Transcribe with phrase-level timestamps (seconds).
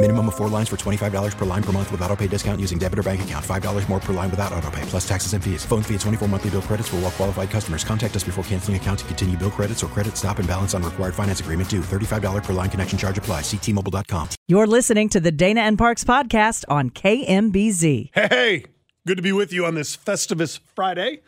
[0.00, 2.78] Minimum of four lines for $25 per line per month with auto pay discount using
[2.78, 3.44] debit or bank account.
[3.44, 5.64] $5 more per line without auto pay, plus taxes and fees.
[5.64, 7.82] Phone fee at 24 monthly bill credits for all well qualified customers.
[7.82, 10.84] Contact us before canceling account to continue bill credits or credit stop and balance on
[10.84, 11.80] required finance agreement due.
[11.80, 13.40] $35 per line connection charge apply.
[13.40, 14.28] Ctmobile.com.
[14.46, 18.10] You're listening to the Dana and Parks podcast on KMBZ.
[18.14, 18.66] Hey,
[19.04, 21.22] good to be with you on this Festivus Friday.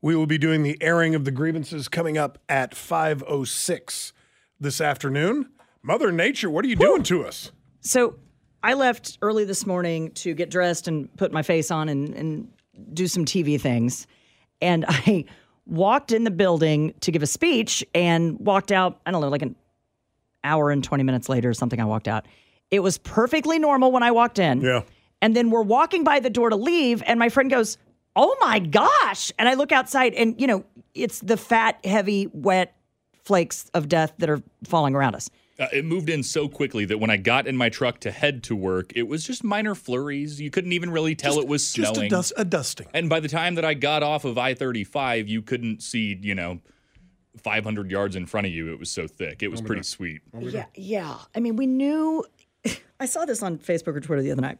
[0.00, 4.12] We will be doing the airing of the grievances coming up at 5:06
[4.60, 5.50] this afternoon.
[5.82, 7.50] Mother Nature, what are you doing to us?
[7.86, 8.16] So
[8.64, 12.48] I left early this morning to get dressed and put my face on and, and
[12.92, 14.08] do some TV things.
[14.60, 15.24] And I
[15.66, 19.42] walked in the building to give a speech and walked out, I don't know, like
[19.42, 19.54] an
[20.42, 21.80] hour and 20 minutes later or something.
[21.80, 22.26] I walked out.
[22.72, 24.62] It was perfectly normal when I walked in.
[24.62, 24.82] Yeah.
[25.22, 27.78] And then we're walking by the door to leave, and my friend goes,
[28.16, 29.30] Oh my gosh.
[29.38, 32.74] And I look outside, and, you know, it's the fat, heavy, wet
[33.24, 35.30] flakes of death that are falling around us.
[35.58, 38.42] Uh, it moved in so quickly that when I got in my truck to head
[38.44, 40.38] to work, it was just minor flurries.
[40.38, 41.94] You couldn't even really tell it was snowing.
[41.94, 42.86] Just a, dust, a dusting.
[42.92, 46.34] And by the time that I got off of I 35, you couldn't see, you
[46.34, 46.60] know,
[47.42, 48.70] 500 yards in front of you.
[48.72, 49.42] It was so thick.
[49.42, 50.20] It was pretty sweet.
[50.38, 51.16] Yeah, yeah.
[51.34, 52.24] I mean, we knew.
[53.00, 54.58] I saw this on Facebook or Twitter the other night,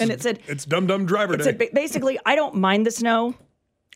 [0.00, 1.44] and it said It's dumb dumb Driver it Day.
[1.44, 3.34] said basically, I don't mind the snow,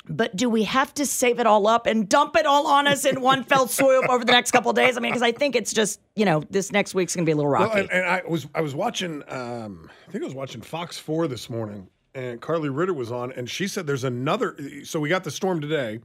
[0.08, 3.04] but do we have to save it all up and dump it all on us
[3.04, 4.96] in one fell swoop over the next couple of days?
[4.96, 7.36] I mean, because I think it's just you know this next week's gonna be a
[7.36, 7.80] little Well, rocky.
[7.80, 11.28] and, and I was I was watching um, I think I was watching Fox 4
[11.28, 15.24] this morning and Karli Ritter was on and she said there's another so we got
[15.24, 16.00] the storm today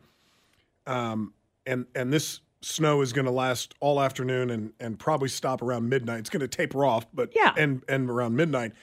[0.87, 1.33] um,
[1.65, 5.87] and and this snow is going to last all afternoon and and probably stop around
[5.89, 6.19] midnight.
[6.19, 7.53] It's going to taper off but Yeah.
[7.57, 8.73] and and around midnight.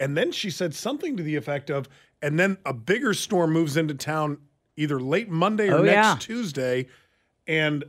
[0.00, 1.88] And then she said something to the effect of
[2.22, 4.38] and then a bigger storm moves into town
[4.78, 6.16] either late Monday or Oh, next yeah.
[6.18, 6.86] Tuesday
[7.46, 7.84] and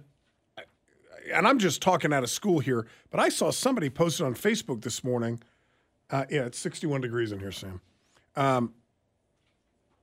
[1.32, 4.82] and I'm just talking out of school here, but I saw somebody posted on Facebook
[4.82, 5.40] this morning.
[6.10, 7.82] Uh, yeah, it's 61 degrees in here, Sam.
[8.36, 8.74] Um,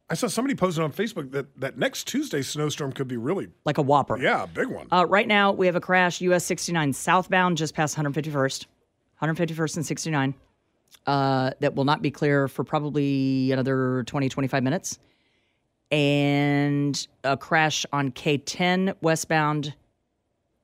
[0.09, 3.79] I saw somebody posted on Facebook that that next Tuesday's snowstorm could be really, like
[3.79, 4.17] a whopper.
[4.23, 4.87] yeah, a big one.
[4.93, 8.67] Uh, right now, we have a crash US 69 southbound just past 151st,
[9.21, 10.35] 151st and 69.
[11.07, 15.01] Uh, that will not be clear for probably another 20, 25 minutes.
[15.91, 19.75] And a crash on K10 westbound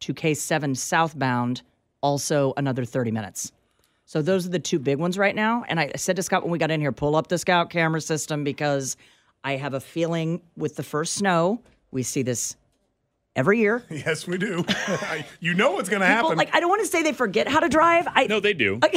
[0.00, 1.62] to K7 southbound,
[2.00, 3.53] also another 30 minutes.
[4.05, 5.65] So those are the two big ones right now.
[5.69, 8.00] And I said to Scott when we got in here, pull up the Scout camera
[8.00, 8.97] system because
[9.44, 11.60] I have a feeling with the first snow,
[11.91, 12.56] we see this
[13.34, 13.84] every year.
[13.91, 14.65] yes, we do.
[15.41, 16.37] you know what's going to happen.
[16.37, 18.06] like I don't want to say they forget how to drive.
[18.09, 18.81] I No, they do.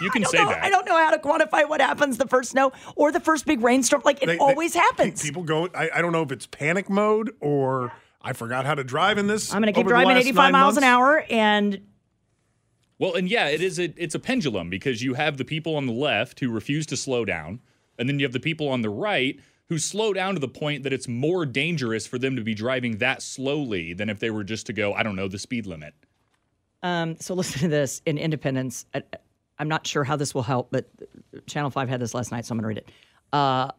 [0.00, 0.64] You can I don't say know, that.
[0.64, 3.60] I don't know how to quantify what happens the first snow or the first big
[3.62, 4.02] rainstorm.
[4.04, 5.22] Like it They- they- always pe- happens.
[5.22, 5.68] People go.
[5.74, 9.26] I, I don't know if it's panic mode or I forgot how to drive in
[9.26, 9.52] this.
[9.54, 11.80] I'm going to keep driving 85 nine miles an hour, and
[12.98, 15.86] Well, and yeah, it is a it's a pendulum because you have the people on
[15.86, 17.60] the left who refuse to slow down,
[17.98, 19.38] and then you have the people on the right
[19.68, 22.98] who slow down to the point that it's more dangerous for them to be driving
[22.98, 25.94] that slowly than if they were just to go, I don't know, the speed limit.
[26.82, 28.84] um, so listen to this in Independence.
[29.58, 30.88] I'm not sure how this will help, but
[31.46, 32.90] Channel Five had this last night, so I'm going to read it.
[33.32, 33.70] Uh,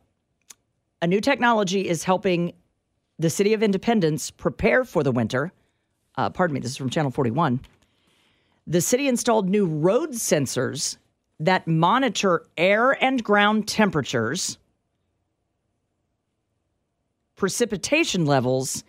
[1.01, 2.53] a new technology is helping
[3.19, 5.51] the city of Independence prepare for the winter.
[6.15, 7.59] Uh, pardon me, this is from Channel 41.
[8.67, 10.97] The city installed new road sensors
[11.39, 14.57] that monitor air and ground temperatures,
[17.35, 18.83] precipitation levels,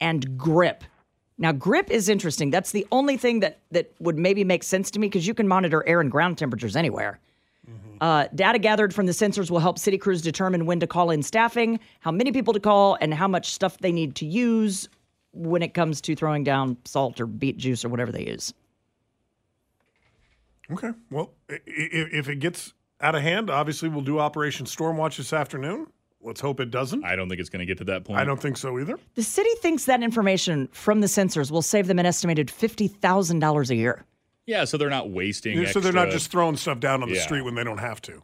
[0.00, 0.84] and grip.
[1.36, 2.50] Now, grip is interesting.
[2.50, 5.48] That's the only thing that that would maybe make sense to me because you can
[5.48, 7.18] monitor air and ground temperatures anywhere.
[8.00, 11.22] Uh, data gathered from the sensors will help city crews determine when to call in
[11.22, 14.88] staffing, how many people to call, and how much stuff they need to use
[15.32, 18.52] when it comes to throwing down salt or beet juice or whatever they use.
[20.70, 20.90] Okay.
[21.10, 25.86] Well, if it gets out of hand, obviously we'll do Operation Stormwatch this afternoon.
[26.24, 27.04] Let's hope it doesn't.
[27.04, 28.18] I don't think it's going to get to that point.
[28.18, 28.98] I don't think so either.
[29.14, 33.74] The city thinks that information from the sensors will save them an estimated $50,000 a
[33.76, 34.04] year.
[34.46, 35.60] Yeah, so they're not wasting.
[35.60, 37.22] Yeah, so they're not just throwing stuff down on the Yeah.
[37.22, 38.22] street when they don't have to.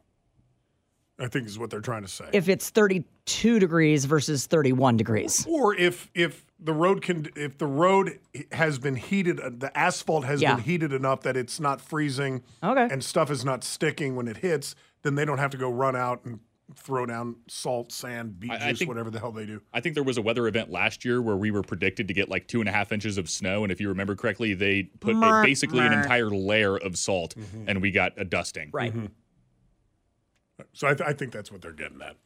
[1.19, 2.25] I think is what they're trying to say.
[2.33, 5.47] If it's 32 degrees versus 31 degrees.
[5.47, 8.19] or if if the road can if the road
[8.53, 10.55] has been heated uh, the asphalt has Yeah.
[10.55, 12.89] been heated enough that it's not freezing Okay.
[12.91, 15.95] and stuff is not sticking when it hits then they don't have to go run
[15.95, 16.41] out and
[16.77, 19.81] throw down salt sand beet I- I juice think- whatever the hell they do I
[19.81, 22.47] think there was a weather event last year where we were predicted to get like
[22.49, 25.41] two and a half inches of snow, and if you remember correctly, they put Mer-
[25.43, 27.65] a, basically an entire layer of salt, Mm-hmm.
[27.69, 28.71] and we got a dusting.
[28.73, 28.95] Right.
[30.73, 32.17] so I, th- I think that's what they're getting at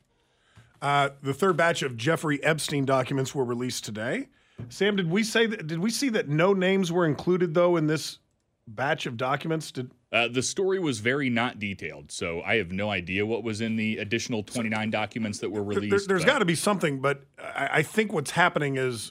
[0.83, 4.29] uh, the third batch of jeffrey epstein documents were released today
[4.69, 7.87] sam did we say that did we see that no names were included though in
[7.87, 8.19] this
[8.67, 12.89] batch of documents did Uh, the story was very not detailed, so I have no
[12.89, 16.07] idea what was in the additional 29 documents that were released.
[16.07, 19.11] There, has got to be something, but I, I think what's happening is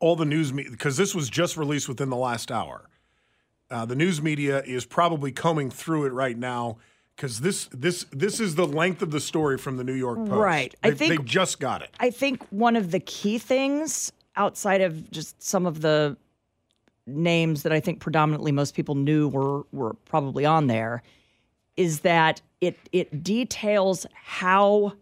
[0.00, 2.88] all the news media, because this was just released within the last hour.
[3.70, 6.78] Uh, the news media is probably combing through it right now
[7.14, 10.32] because this this this is the length of the story from the New York Post.
[10.32, 10.74] Right.
[10.82, 11.90] I think- they just got it.
[12.00, 16.16] I think one of the key things outside of just some of the
[17.06, 21.02] names that I think predominantly most people knew were were probably on there
[21.76, 24.92] is that it it details how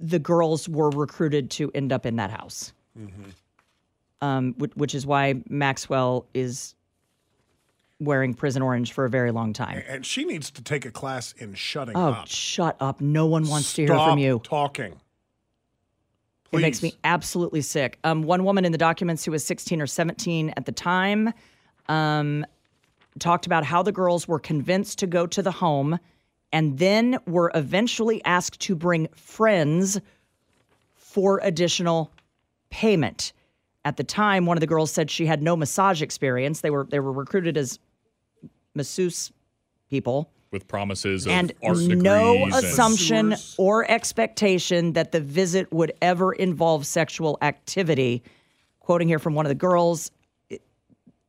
[0.00, 2.72] the girls were recruited to end up in that house.
[4.20, 6.74] Um, which, which is why Maxwell is
[8.00, 9.82] wearing prison orange for a very long time.
[9.88, 12.28] And she needs to take a class in shutting Oh, up.
[12.28, 13.00] shut up!
[13.00, 14.40] No one wants to hear from you.
[14.44, 15.00] talking.
[16.52, 17.98] It makes me absolutely sick.
[18.04, 21.32] Um, one woman in the documents who was 16 or 17 at the time
[21.88, 22.46] um,
[23.18, 25.98] talked about how the girls were convinced to go to the home
[26.52, 30.00] and then were eventually asked to bring friends
[30.94, 32.10] for additional
[32.70, 33.32] payment.
[33.84, 36.60] At the time, one of the girls said she had no massage experience.
[36.60, 37.78] They were they were recruited as
[38.74, 39.32] masseuse
[39.88, 45.72] people with promises of and art no degrees and- assumption or expectation that the visit
[45.72, 48.22] would ever involve sexual activity.
[48.80, 50.10] Quoting here from one of the girls,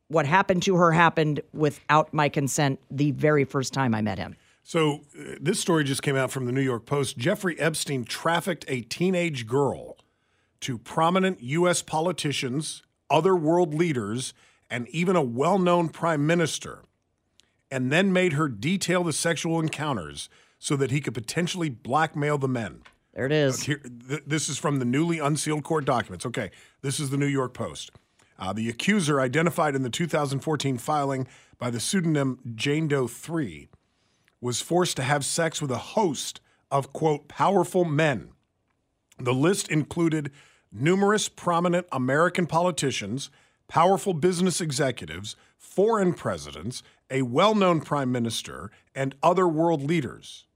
[0.08, 4.36] what happened to her happened without my consent the very first time I met him.
[4.62, 7.16] So uh, this story just came out from the New York Post.
[7.16, 9.96] Jeffrey Epstein trafficked a teenage girl
[10.60, 11.82] to prominent U.S.
[11.82, 14.34] politicians, other world leaders,
[14.68, 16.82] and even a well-known prime minister,
[17.70, 20.28] and then made her detail the sexual encounters
[20.58, 22.82] so that he could potentially blackmail the men.
[23.14, 23.62] There it is.
[23.62, 26.26] Here, th- this is from the newly unsealed court documents.
[26.26, 26.50] Okay,
[26.82, 27.90] this is the New York Post.
[28.38, 31.26] Uh, the accuser, identified in the 2014 filing
[31.58, 33.68] by the pseudonym Jane Doe 3,
[34.40, 36.40] was forced to have sex with a host
[36.70, 38.30] of, quote, powerful men.
[39.18, 40.30] The list included
[40.72, 43.30] numerous prominent American politicians,
[43.70, 50.46] powerful business executives, foreign presidents, a well known prime minister, and other world leaders.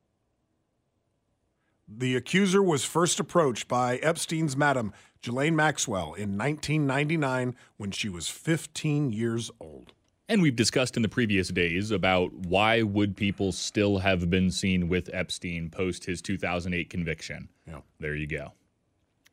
[1.88, 8.28] The accuser was first approached by Epstein's madam, Ghislaine Maxwell, in 1999 when she was
[8.28, 9.93] 15 years old.
[10.28, 14.88] And we've discussed in the previous days about why would people still have been seen
[14.88, 17.49] with Epstein post his 2008 conviction.
[17.69, 17.81] Yeah.
[18.00, 18.52] There you go.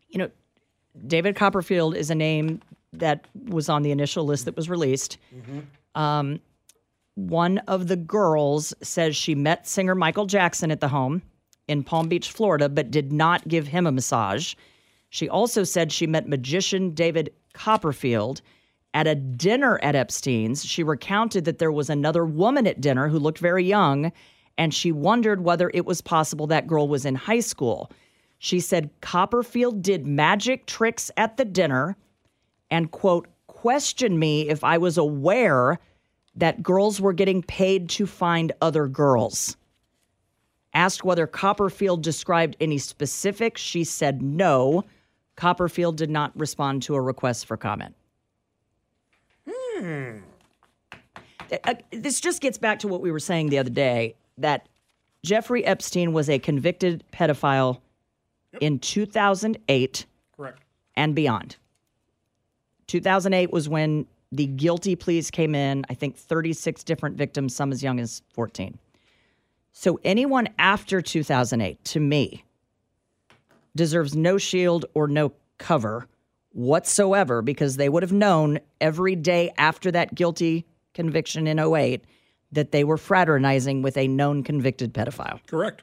[0.10, 0.31] You know,
[1.07, 2.62] David Copperfield is a name
[2.93, 5.17] that was on the initial list that was released.
[5.95, 6.39] Um,
[7.15, 11.21] one of the girls says she met singer Michael Jackson at the home
[11.67, 14.55] in Palm Beach, Florida, but did not give him a massage.
[15.10, 18.41] She also said she met magician David Copperfield
[18.93, 20.65] at a dinner at Epstein's.
[20.65, 24.12] She recounted that there was another woman at dinner who looked very young,
[24.57, 27.91] and she wondered whether it was possible that girl was in high school.
[28.39, 31.95] She said Copperfield did magic tricks at the dinner
[32.72, 35.80] and, quote, questioned me if I was aware
[36.36, 39.58] that girls were getting paid to find other girls.
[40.74, 44.86] Asked whether Copperfield described any specifics, she said no.
[45.36, 47.94] Copperfield did not respond to a request for comment.
[51.66, 54.70] Uh, This just gets back to what we were saying the other day that
[55.24, 57.82] Jeffrey Epstein was a convicted pedophile
[58.62, 60.06] in 2008
[60.38, 60.62] Correct.
[60.96, 61.58] and beyond.
[62.91, 65.86] 2008 was when the guilty pleas came in.
[65.89, 68.77] I think 36 different victims, some as young as 14.
[69.71, 72.43] So anyone after 2008, to me,
[73.77, 76.05] deserves no shield or no cover
[76.51, 82.03] whatsoever because they would have known every day after that guilty conviction in 08
[82.51, 85.39] that they were fraternizing with a known convicted pedophile.
[85.48, 85.81] Correct.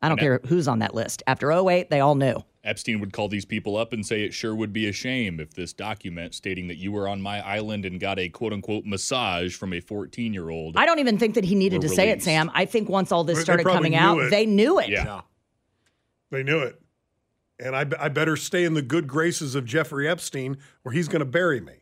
[0.00, 1.22] I don't care who's on that list.
[1.26, 2.44] After 08, they all knew.
[2.64, 5.54] Epstein would call these people up and say it sure would be a shame if
[5.54, 9.56] this document stating that you were on my island and got a quote unquote massage
[9.56, 10.76] from a 14 year old.
[10.76, 12.22] I don't even think that he needed Were to say it.
[12.22, 12.50] Sam.
[12.54, 14.30] I think once all this They- they started probably coming knew out, it.
[14.30, 14.88] they knew it.
[14.90, 15.22] Yeah.
[16.30, 16.80] They knew it.
[17.58, 21.20] And I, I better stay in the good graces of Jeffrey Epstein or he's going
[21.20, 21.72] to bury me.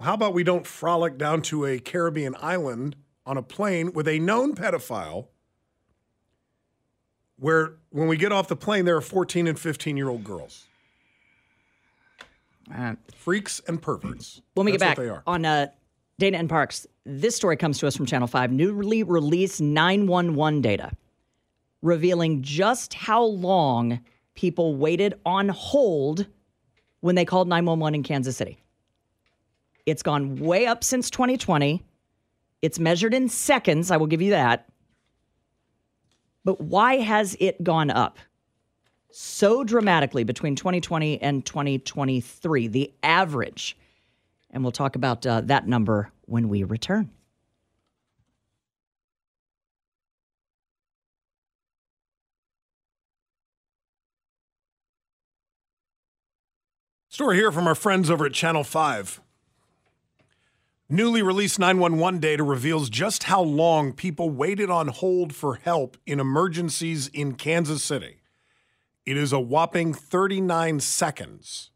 [0.00, 4.18] How about we don't frolic down to a Caribbean island on a plane with a
[4.18, 5.28] known pedophile
[7.38, 10.66] where when we get off the plane, there are 14 and 15 year old girls?
[12.74, 14.40] Uh, Freaks and perverts.
[14.54, 15.22] when we That's get back what they are.
[15.26, 15.66] on uh,
[16.18, 18.52] Dana and Parks, this story comes to us from Channel 5.
[18.52, 20.92] Newly released 911 data
[21.82, 24.00] revealing just how long
[24.34, 26.26] people waited on hold
[27.00, 28.58] when they called 911 in Kansas City.
[29.84, 31.82] It's gone way up since 2020.
[32.62, 33.90] It's measured in seconds.
[33.90, 34.68] I will give you that.
[36.44, 38.18] But why has it gone up
[39.10, 42.68] so dramatically between 2020 and 2023?
[42.68, 43.76] The average.
[44.50, 47.10] And we'll talk about uh, that number when we return.
[57.08, 59.20] Story here from our friends over at Channel 5.
[60.92, 66.20] Newly released 911 data reveals just how long people waited on hold for help in
[66.20, 68.20] emergencies in Kansas City.
[69.06, 71.70] It is a whopping 39 seconds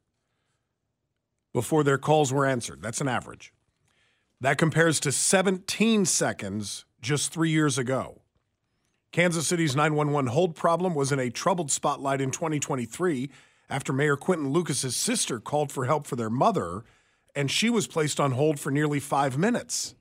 [1.54, 2.82] before their calls were answered.
[2.82, 3.54] That's an average.
[4.42, 8.20] That compares to 17 seconds just three years ago.
[9.12, 13.30] Kansas City's 911 hold problem was in a troubled spotlight in 2023
[13.70, 16.85] after Mayor Quinton Lucas's sister called for help for their mother,
[17.36, 19.94] and she was placed on hold for nearly five minutes.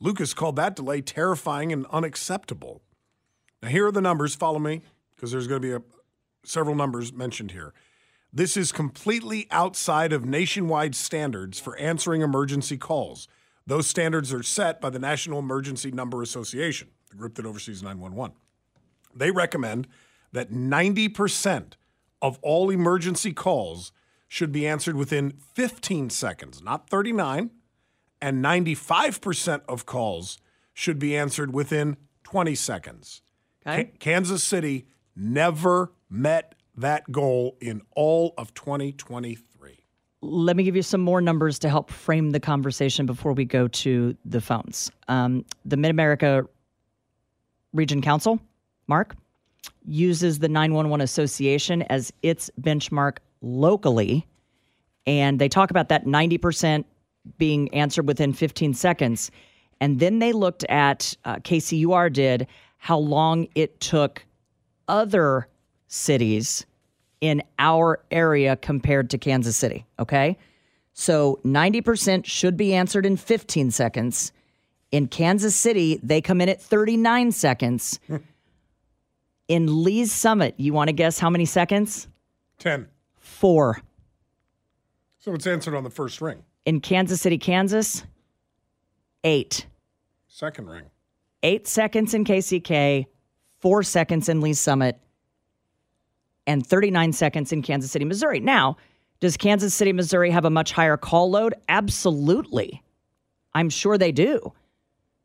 [0.00, 2.82] Lucas called that delay terrifying and unacceptable.
[3.62, 4.34] Now, here are the numbers.
[4.34, 4.80] Follow me,
[5.14, 5.82] because there's going to be a,
[6.44, 7.74] several numbers mentioned here.
[8.32, 13.28] This is completely outside of nationwide standards for answering emergency calls.
[13.66, 18.34] Those standards are set by the National Emergency Number Association, the group that oversees 911.
[19.14, 19.86] They recommend
[20.32, 21.74] that 90%
[22.22, 23.92] of all emergency calls
[24.32, 27.50] should be answered within 15 seconds, not 39,
[28.18, 30.38] and 95% of calls
[30.72, 33.20] should be answered within 20 seconds.
[33.66, 33.84] Okay.
[33.84, 39.84] Ka- Kansas City never met that goal in all of 2023.
[40.22, 43.68] Let me give you some more numbers to help frame the conversation before we go
[43.68, 44.90] to the phones.
[45.08, 46.46] Um, the Mid America
[47.74, 48.40] Regional Council,
[48.86, 49.14] MARC,
[49.84, 54.26] uses the 911 Association as its benchmark locally.
[55.06, 56.84] And they talk about that 90%
[57.38, 59.30] being answered within 15 seconds.
[59.80, 62.46] And then they looked at, uh, KCUR did,
[62.78, 64.24] how long it took
[64.88, 65.48] other
[65.88, 66.66] cities
[67.20, 69.86] in our area compared to Kansas City.
[69.98, 70.36] Okay.
[70.92, 74.32] So 90% should be answered in 15 seconds.
[74.90, 78.00] In Kansas City, they come in at 39 seconds.
[79.48, 82.08] in Lee's Summit, you want to guess how many seconds?
[82.58, 82.88] 10.
[83.42, 83.82] Four.
[85.18, 88.04] So it's answered on the first ring, In Kansas City, Kansas,
[89.24, 89.66] eight.
[90.28, 90.84] second ring.
[91.42, 93.06] Eight seconds in KCK,
[93.58, 94.96] four seconds in Lee's Summit,
[96.46, 98.38] and 39 seconds in Kansas City, Missouri.
[98.38, 98.76] Now,
[99.18, 101.52] does Kansas City, Missouri have a much higher call load?
[101.68, 102.80] Absolutely.
[103.54, 104.52] I'm sure they do.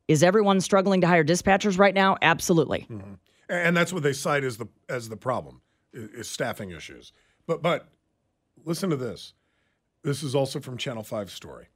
[0.08, 2.18] Is everyone struggling to hire dispatchers right now?
[2.24, 2.88] Absolutely.
[2.90, 3.14] Mm-hmm.
[3.48, 5.62] And that's what they cite as the as the problem
[5.94, 7.14] is staffing issues.
[7.46, 7.90] But but
[8.68, 9.34] listen to this.
[10.04, 11.68] This is also from Channel 5 story.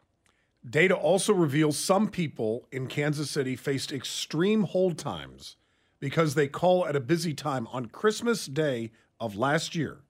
[0.70, 5.56] Data also reveals some people in Kansas City faced extreme hold times
[6.00, 10.02] because they call at a busy time on Christmas Day of last year.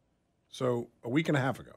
[0.49, 1.73] So a week and a half ago.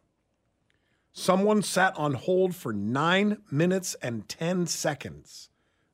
[1.12, 5.50] Someone sat on hold for 9 minutes and 10 seconds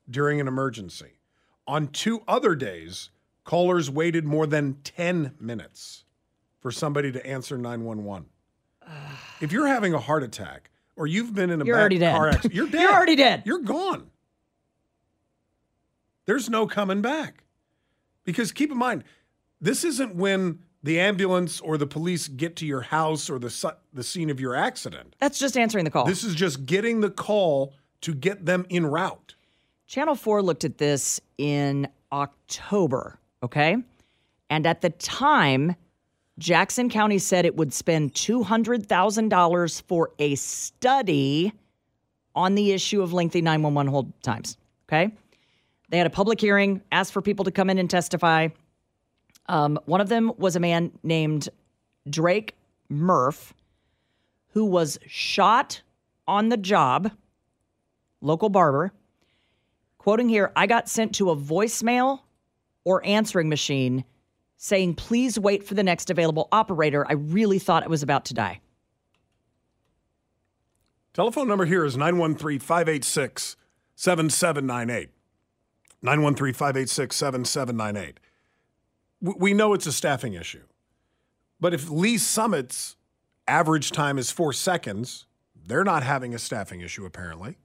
[0.09, 1.19] during an emergency.
[1.67, 3.11] On two other days,
[3.43, 6.05] callers waited more than 10 minutes
[6.59, 8.30] for somebody to answer 911.
[9.41, 12.53] If you're having a heart attack or you've been in a You're bad car accident,
[12.53, 12.81] you're dead.
[12.81, 13.43] You're already dead.
[13.45, 14.07] You're gone.
[16.25, 17.43] There's no coming back.
[18.23, 19.03] Because keep in mind,
[19.59, 23.71] this isn't when the ambulance or the police get to your house or the su-
[23.93, 25.15] the scene of your accident.
[25.19, 26.05] That's just answering the call.
[26.05, 29.35] This is just getting the call to get them in route.
[29.87, 33.77] Channel 4 looked at this in October, okay?
[34.49, 35.75] And at the time,
[36.37, 41.53] Jackson County said it would spend $200,000 for a study
[42.33, 44.57] on the issue of lengthy 911 hold times,
[44.87, 45.11] okay?
[45.89, 48.47] They had a public hearing, asked for people to come in and testify.
[49.47, 51.49] Um, one of them was a man named
[52.09, 52.55] Drake
[52.87, 53.53] Murph,
[54.53, 55.81] who was shot
[56.27, 57.11] on the job,
[58.21, 58.93] local barber.
[59.97, 62.21] Quoting here, I got sent to a voicemail
[62.85, 64.05] or answering machine
[64.61, 67.03] saying, please wait for the next available operator.
[67.09, 68.61] I really thought I was about to die.
[71.15, 73.57] Telephone number here is 913 586
[73.95, 75.09] 7798.
[76.03, 78.19] 913 586 7798.
[79.39, 80.63] We know it's a staffing issue.
[81.59, 82.95] But if Lee Summit's
[83.47, 85.25] average time is four seconds,
[85.55, 87.57] they're not having a staffing issue, apparently.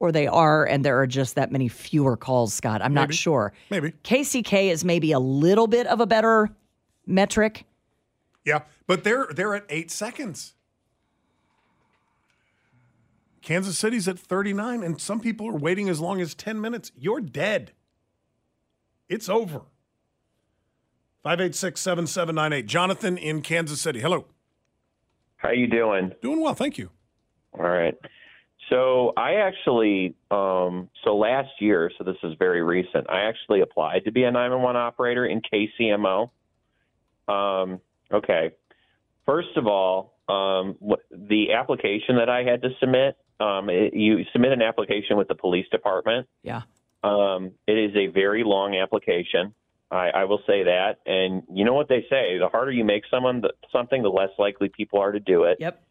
[0.00, 2.82] Or they are, and there are just that many fewer calls, Scott.
[2.82, 3.52] I'm not sure.
[3.70, 3.92] Maybe.
[4.04, 6.50] KCK is maybe a little bit of a better
[7.04, 7.64] metric.
[8.44, 10.54] Yeah, but they're they're at eight seconds.
[13.42, 16.92] Kansas City's at 39, and some people are waiting as long as 10 minutes.
[16.94, 17.72] You're dead.
[19.08, 19.62] It's over.
[21.22, 22.66] 586 7798.
[22.66, 24.00] Jonathan in Kansas City.
[24.00, 24.26] Hello.
[25.36, 26.12] How are you doing?
[26.20, 26.90] Doing well, thank you.
[27.58, 27.94] All right.
[28.68, 33.08] So I actually, um, so last year, so this is very recent.
[33.08, 36.30] I actually applied to be a 911 operator in KCMO.
[37.28, 37.80] Um,
[38.12, 38.50] okay.
[39.24, 44.24] First of all, um, what, the application that I had to submit, um, it, you
[44.32, 46.26] submit an application with the police department.
[46.42, 46.62] Yeah.
[47.02, 49.54] Um, it is a very long application.
[49.90, 50.96] I, I will say that.
[51.06, 54.30] And you know what they say: the harder you make someone the, something, the less
[54.38, 55.58] likely people are to do it.
[55.60, 55.82] Yep.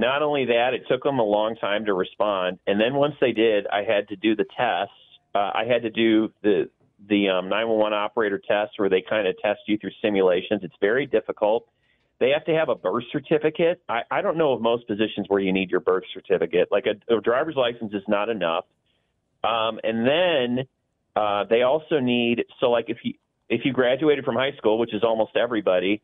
[0.00, 2.58] Not only that, it took them a long time to respond.
[2.66, 4.94] And then once they did, I had to do the tests.
[5.34, 6.70] Uh, I had to do the
[7.06, 10.62] the um, 911 operator test where they kind of test you through simulations.
[10.62, 11.66] It's very difficult.
[12.18, 13.82] They have to have a birth certificate.
[13.88, 16.68] I, I don't know of most positions where you need your birth certificate.
[16.70, 18.64] Like a, a driver's license is not enough.
[19.44, 20.66] Um, and then
[21.14, 23.14] uh, they also need so like if you
[23.50, 26.00] if you graduated from high school, which is almost everybody,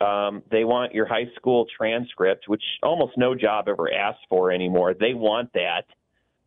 [0.00, 4.94] um, they want your high school transcript, which almost no job ever asks for anymore.
[4.94, 5.84] They want that.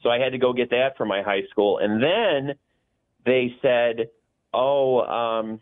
[0.04, 1.80] So I had to go get that from my high school.
[1.80, 2.56] And then
[3.26, 4.10] they said,
[4.54, 5.62] oh, um,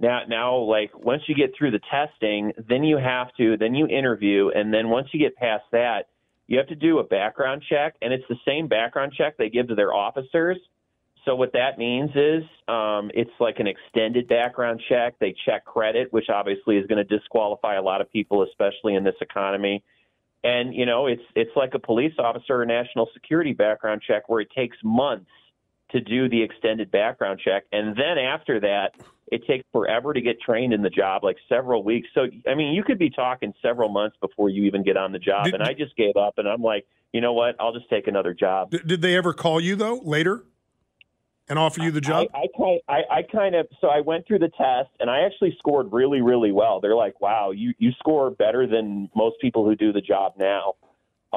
[0.00, 3.86] now, now, like once you get through the testing, then you have to, then you
[3.86, 4.50] interview.
[4.54, 6.08] And then once you get past that,
[6.46, 7.96] you have to do a background check.
[8.00, 10.56] And it's the same background check they give to their officers.
[11.24, 15.14] So what that means is um, it's like an extended background check.
[15.18, 19.04] They check credit, which obviously is going to disqualify a lot of people, especially in
[19.04, 19.82] this economy.
[20.44, 24.40] And you know, it's it's like a police officer or national security background check where
[24.40, 25.30] it takes months
[25.90, 28.90] to do the extended background check, and then after that,
[29.32, 32.08] it takes forever to get trained in the job, like several weeks.
[32.14, 35.18] So I mean, you could be talking several months before you even get on the
[35.18, 35.46] job.
[35.46, 37.56] Did- and I just gave up, and I'm like, you know what?
[37.58, 38.70] I'll just take another job.
[38.70, 40.44] Did they ever call you, though, later
[41.48, 42.28] and offer you the job?
[42.34, 45.20] I, I, kind, I, I kind of so I went through the test and I
[45.20, 46.80] actually scored really really well.
[46.80, 50.74] They're like, wow, you you score better than most people who do the job now.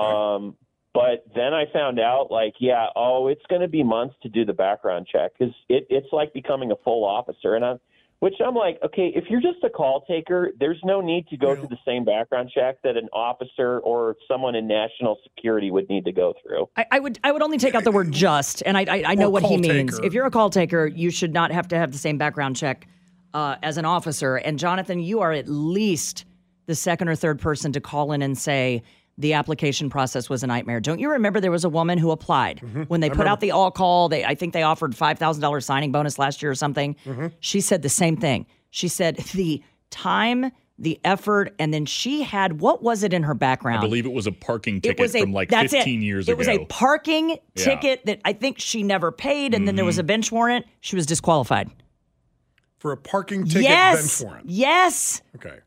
[0.01, 0.55] Um,
[0.93, 4.45] but then I found out like, yeah, oh, it's going to be months to do
[4.45, 7.79] the background check because it, it's like becoming a full officer, and I'm.
[8.21, 11.55] Which I'm like, okay, if you're just a call taker, there's no need to go
[11.55, 16.05] through the same background check that an officer or someone in national security would need
[16.05, 16.69] to go through.
[16.77, 19.15] I, I would I would only take out the word just, and I I, I
[19.15, 19.95] know Or what he call means.
[19.95, 20.05] taker.
[20.05, 22.87] If you're a call taker, you should not have to have the same background check
[23.33, 24.35] uh, as an officer.
[24.35, 26.25] And Jonathan, you are at least
[26.67, 28.83] the second or third person to call in and say
[29.21, 30.79] the application process was a nightmare.
[30.79, 32.83] Don't you remember there was a woman who applied Mm-hmm.
[32.83, 34.09] when they put out the all call?
[34.09, 36.95] They I think they offered five thousand dollars signing bonus last year or something.
[37.05, 37.27] Mm-hmm.
[37.39, 38.45] She said the same thing.
[38.71, 40.51] She said the time.
[40.79, 43.77] The effort, and then she had what was it in her background?
[43.77, 46.03] I believe it was a parking It ticket was a, from like 15 it.
[46.03, 46.37] years it ago.
[46.39, 47.35] was a parking Yeah.
[47.35, 47.63] Mm-hmm.
[47.69, 50.65] ticket that I think she never paid, and then there was a bench warrant.
[50.79, 51.69] She was disqualified.
[52.79, 54.49] For a parking ticket yes, bench warrant.
[54.49, 55.59] yes, Okay.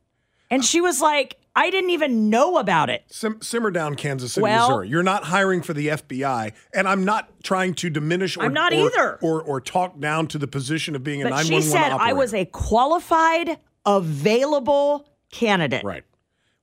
[0.51, 4.43] and she was like, "I didn't even know about it." Sim- simmer down, Kansas City,
[4.43, 4.89] Well- Missouri.
[4.89, 8.37] You're not hiring for the FBI, and I'm not trying to diminish.
[8.37, 9.19] Or, I'm not or- either.
[9.23, 12.11] Or, or talk down to the position of being a But 911 she said operator.
[12.11, 15.85] I was a qualified, available candidate.
[15.85, 16.05] right.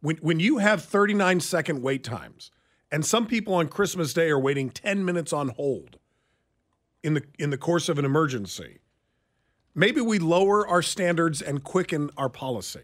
[0.02, 2.50] When when you have 39 second wait times,
[2.92, 5.98] and some people on Christmas Day are waiting 10 minutes on hold
[7.04, 8.80] in the in the course of an emergency,
[9.76, 12.82] maybe we lower our standards and quicken our policy.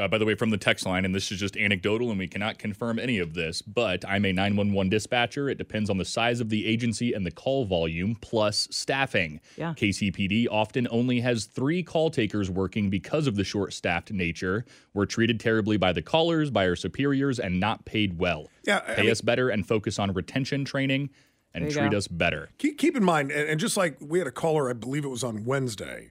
[0.00, 2.26] Uh, by the way, from the text line, and this is just anecdotal, and we
[2.26, 5.50] cannot confirm any of this, but I'm a 911 dispatcher.
[5.50, 9.40] It depends on the size of the agency and the call volume plus staffing.
[9.58, 9.74] Yeah.
[9.74, 14.64] KCPD often only has three call takers working because of the short staffed nature.
[14.94, 18.48] We're treated terribly by the callers, by our superiors, and not paid well.
[18.64, 21.10] Yeah, I Pay mean- us better and focus on retention training.
[21.52, 21.96] and treat go.
[21.98, 22.48] us better.
[22.58, 25.08] Keep, keep in mind, and, and just like we had a caller, I believe it
[25.08, 26.10] was on Wednesday,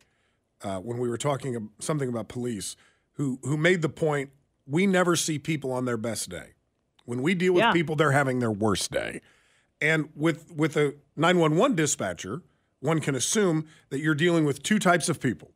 [0.62, 2.76] uh, when we were talking something about police,
[3.20, 4.32] who who made the point:
[4.66, 6.54] we never see people on their best day.
[7.06, 7.74] When we deal with Yeah.
[7.74, 9.20] people, they're having their worst day.
[9.82, 12.42] And with with a nine one one dispatcher,
[12.80, 15.52] one can assume that you're dealing with two types of people: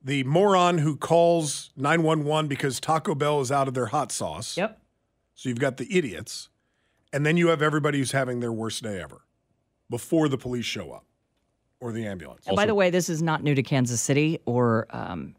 [0.00, 4.12] the moron who calls nine one one because Taco Bell is out of their hot
[4.12, 4.56] sauce.
[4.56, 4.80] Yep.
[5.34, 6.50] So you've got the idiots,
[7.12, 9.22] and then you have everybody who's having their worst day ever
[9.88, 11.04] before the police show up
[11.80, 12.46] or the ambulance.
[12.46, 15.34] And by the way, this is not new to Kansas City or um,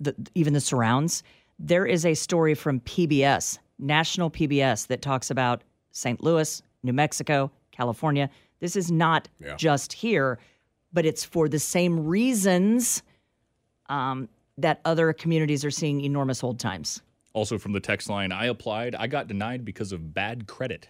[0.00, 1.22] the, even the surrounds.
[1.58, 6.22] There is a story from PBS, national PBS, that talks about St.
[6.22, 8.28] Louis, New Mexico, California.
[8.60, 9.56] This is not Yeah.
[9.56, 10.38] just here,
[10.92, 13.02] but it's for the same reasons
[13.88, 14.28] um,
[14.58, 17.02] that other communities are seeing enormous hold times.
[17.32, 18.94] Also from the text line, I applied.
[18.94, 20.88] I got denied because of bad credit.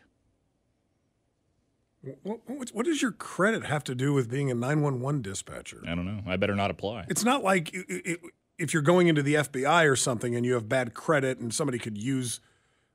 [2.22, 5.82] What, what, what does your credit have to do with being a 911 dispatcher?
[5.88, 6.22] I don't know.
[6.24, 7.06] I better not apply.
[7.08, 7.74] It's not like
[8.58, 11.78] if you're going into the FBI or something and you have bad credit and somebody
[11.78, 12.40] could use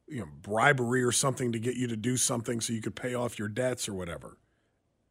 [0.07, 3.13] you know, bribery or something to get you to do something so you could pay
[3.13, 4.37] off your debts or whatever.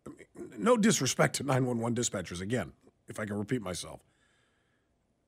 [0.07, 2.73] I mean, no disrespect to 911 dispatchers, again,
[3.09, 4.01] if I can repeat myself.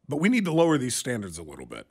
[0.09, 1.87] But we need to lower these standards a little bit.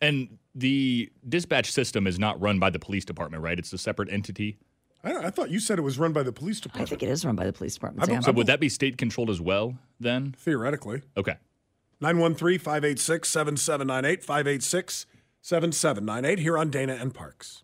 [0.00, 3.58] And the dispatch system is not run by the police department, right?
[3.58, 4.58] It's a separate entity.
[5.04, 6.88] I, I thought you said it was run by the police department.
[6.88, 8.06] I think it is run by the police department.
[8.08, 8.22] Sam.
[8.22, 10.34] So would that be state controlled as well then?
[10.38, 11.02] Theoretically.
[11.16, 11.36] Okay.
[12.04, 15.06] 913 586 7798 586
[15.40, 17.63] 7798 here on Dana and Parks.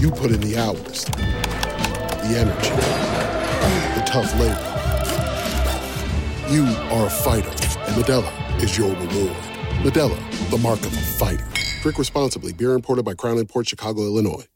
[0.00, 2.70] You put in the hours, the energy,
[3.98, 4.68] the tough labor.
[6.52, 9.36] You are a fighter, and Modelo is your reward.
[9.82, 11.46] Modelo, the mark of a fighter.
[11.82, 12.52] Drink responsibly.
[12.52, 14.46] Beer imported by Crown Imports Chicago, Illinois.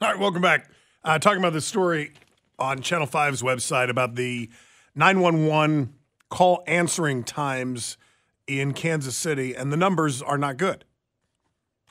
[0.00, 0.70] All right, welcome back.
[1.02, 2.12] Uh, talking about this story
[2.58, 4.48] on Channel 5's website about the
[4.94, 5.92] 911
[6.30, 7.98] call answering times
[8.46, 10.84] in Kansas City, and the numbers are not good.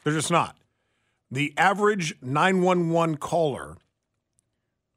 [0.04, 0.58] They're just not.
[1.32, 3.78] The average 911 caller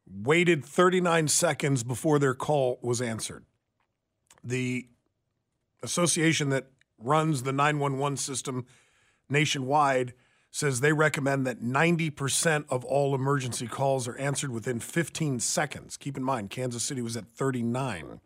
[0.06, 3.44] waited 39 seconds before their call was answered.
[4.44, 4.86] The
[5.82, 6.66] association that
[6.98, 8.66] runs the 911 system
[9.28, 10.14] nationwide
[10.50, 15.96] says they recommend that 90% of all emergency calls are answered within 15 seconds.
[15.96, 18.20] Keep in mind, Kansas City was at 39.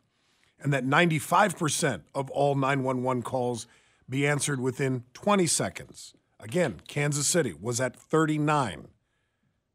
[0.63, 3.67] And that 95% of all 911 calls
[4.09, 6.15] be answered within 20 seconds.
[6.39, 8.89] Again, Kansas City was at 39.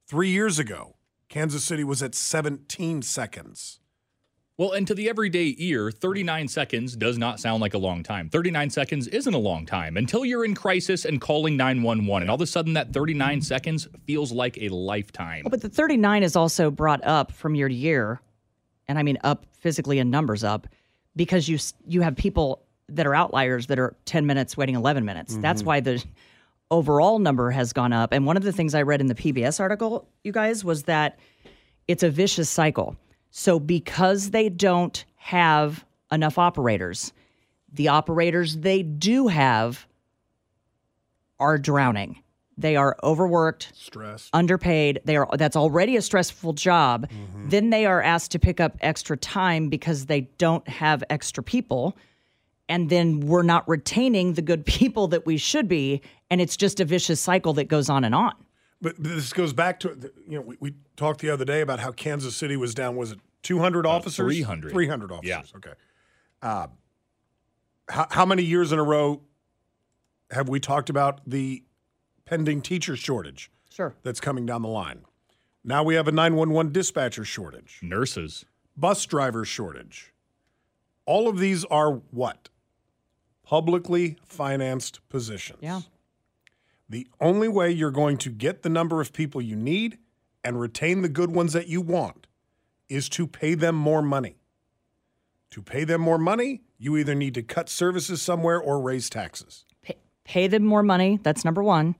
[0.07, 0.95] Three years ago,
[1.29, 3.79] Kansas City was at 17 seconds.
[4.57, 8.29] Well, and to the everyday ear, 39 seconds does not sound like a long time.
[8.29, 12.23] 39 seconds isn't a long time until you're in crisis and calling 911.
[12.23, 15.41] And all of a sudden, that 39 seconds feels like a lifetime.
[15.43, 18.21] Well, but the 39 is also brought up from year to year,
[18.87, 20.67] and I mean up physically in numbers up,
[21.15, 25.33] because you you have people that are outliers that are 10 minutes waiting 11 minutes.
[25.33, 25.41] Mm-hmm.
[25.41, 26.03] That's why the
[26.71, 28.11] overall number has gone up.
[28.11, 31.17] And one of the things I read in the PBS article, you guys, was that
[31.87, 32.95] it's a vicious cycle.
[33.31, 37.11] So because they don't have enough operators,
[37.71, 39.87] the operators they do have
[41.39, 42.21] are drowning.
[42.57, 45.01] They are overworked, stressed, underpaid.
[45.05, 47.09] They are that's already a stressful job.
[47.09, 47.49] Mm-hmm.
[47.49, 51.97] Then they are asked to pick up extra time because they don't have extra people.
[52.67, 56.01] And then we're not retaining the good people that we should be.
[56.31, 58.33] And it's just a vicious cycle that goes on and on.
[58.81, 61.91] But this goes back to you know we, we talked the other day about how
[61.91, 62.95] Kansas City was down.
[62.95, 64.25] Was it 200 officers?
[64.25, 64.71] 300.
[64.71, 65.27] 300 officers.
[65.29, 65.41] Yeah.
[65.57, 65.73] Okay.
[66.41, 66.67] Uh,
[67.89, 69.21] how, how many years in a row
[70.31, 71.63] have we talked about the
[72.25, 73.93] pending teacher shortage Sure.
[74.03, 75.01] that's coming down the line?
[75.63, 78.45] Now we have a 911 dispatcher shortage, Nurses.
[78.75, 80.11] bus driver shortage.
[81.05, 82.49] All of these are what?
[83.43, 85.59] Publicly financed positions.
[85.61, 85.81] Yeah.
[86.89, 89.97] The only way you're going to get the number of people you need
[90.43, 92.27] and retain the good ones that you want
[92.89, 94.37] is to pay them more money.
[95.51, 99.65] To pay them more money, you either need to cut services somewhere or raise taxes.
[99.81, 101.19] Pay, pay them more money.
[101.23, 101.95] That's number one.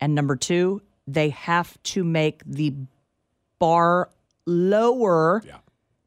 [0.00, 2.74] And number two, they have to make the
[3.58, 4.10] bar
[4.46, 5.42] lower.
[5.46, 5.58] Yeah.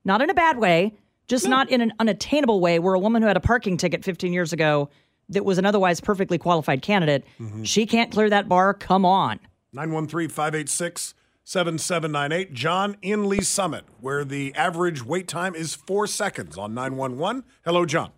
[0.06, 0.94] Not in a bad way,
[1.28, 4.34] just not in an unattainable way where a woman who had a parking ticket 15
[4.34, 4.90] years ago
[5.30, 7.64] that was an otherwise perfectly qualified candidate, mm-hmm.
[7.64, 8.74] she can't clear that bar.
[8.74, 9.40] Come on.
[9.72, 11.14] 913 586
[11.46, 12.54] 7798.
[12.54, 17.44] John in Lee's Summit, where the average wait time is four seconds on 911.
[17.66, 18.12] Hello, John.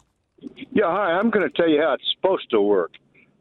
[0.71, 1.13] Yeah, hi.
[1.13, 2.91] I'm going to tell you how it's supposed to work.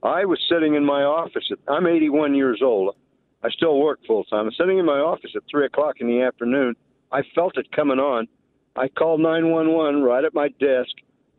[0.05, 1.51] I was sitting in my office.
[1.51, 2.95] At, I'm 81 years old.
[3.43, 4.47] I still work full time.
[4.47, 6.75] I'm sitting in my office at 3 o'clock in the afternoon.
[7.11, 8.27] I felt it coming on.
[8.77, 10.91] I called 911 right at my desk.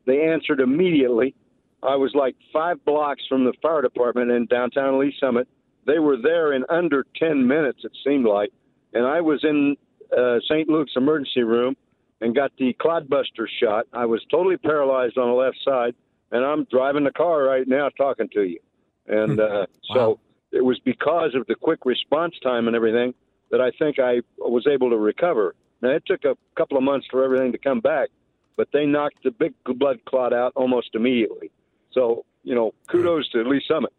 [0.05, 1.35] They answered immediately.
[1.83, 5.47] I was like five blocks from the fire department in downtown Lee's Summit.
[5.85, 8.51] They were there in under 10 minutes, it seemed like.
[8.93, 9.75] And I was in
[10.17, 10.67] uh, St.
[10.69, 11.75] Luke's emergency room
[12.21, 13.85] and got the clot buster shot.
[13.93, 15.93] I was totally paralyzed on the left side,
[16.31, 18.59] and I'm driving the car right now talking to you.
[19.07, 20.19] And uh, so
[20.51, 23.13] it was because of the quick response time and everything
[23.51, 25.53] that I think I was able to recover.
[25.81, 28.09] Now, it took a couple of months for everything to come back,
[28.57, 31.51] but they knocked the big blood clot out almost immediately.
[31.91, 33.93] So, you know, kudos to Lee's Summit.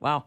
[0.00, 0.24] Wow.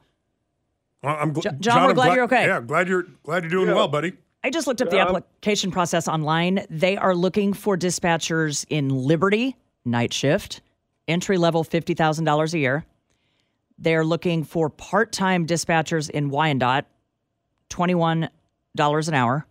[1.03, 2.47] Well, I'm gl- Jo- John, we're I'm glad you're okay.
[2.47, 3.75] Yeah, glad you're glad you're doing Yeah.
[3.75, 4.13] well, buddy.
[4.43, 6.65] I just looked up the application process online.
[6.69, 9.55] They are looking for dispatchers in Liberty,
[9.85, 10.61] night shift,
[11.07, 12.85] entry level $50,000 a year.
[13.77, 16.85] They're looking for part time dispatchers in Wyandotte,
[17.69, 18.29] $21
[19.07, 19.45] an hour.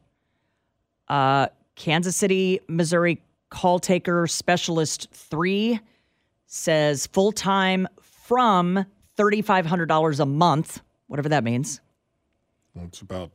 [1.08, 5.78] Uh, Kansas City, Missouri call taker specialist three
[6.46, 8.84] says full time from
[9.18, 11.80] $3,500 a month, whatever that means.
[12.74, 13.30] Well, it's about